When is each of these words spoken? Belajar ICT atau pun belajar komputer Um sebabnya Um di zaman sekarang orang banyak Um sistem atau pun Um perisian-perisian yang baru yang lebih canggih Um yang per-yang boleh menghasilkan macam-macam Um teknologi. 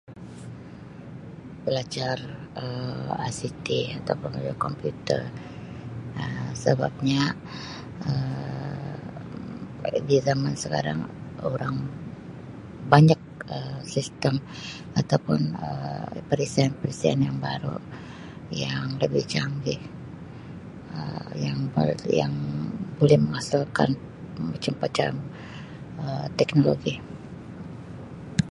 Belajar 1.65 2.17
ICT 3.29 3.67
atau 4.01 4.15
pun 4.21 4.29
belajar 4.33 4.57
komputer 4.65 5.21
Um 6.21 6.47
sebabnya 6.63 7.21
Um 8.09 8.97
di 10.09 10.17
zaman 10.27 10.53
sekarang 10.63 10.99
orang 11.49 11.75
banyak 12.93 13.19
Um 13.53 13.77
sistem 13.93 14.35
atau 14.99 15.17
pun 15.27 15.39
Um 15.65 16.15
perisian-perisian 16.29 17.19
yang 17.27 17.37
baru 17.47 17.75
yang 18.65 18.85
lebih 19.03 19.23
canggih 19.33 19.81
Um 20.97 21.27
yang 21.45 21.59
per-yang 21.77 22.33
boleh 22.97 23.17
menghasilkan 23.23 23.89
macam-macam 24.51 25.11
Um 26.03 26.25
teknologi. 26.41 26.93